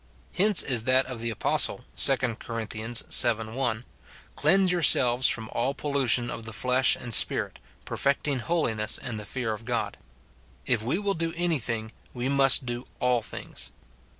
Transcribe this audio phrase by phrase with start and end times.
[0.33, 2.65] Hence is that of the apos tle, 2 Cor.
[2.71, 3.43] vii.
[3.53, 3.85] 1,"
[4.35, 9.53] Cleanse yourselves from all pollution of the flesh and spirit, perfecting holiness in the fear
[9.53, 9.97] of God."
[10.65, 13.71] If we will do any thing, we must do all things.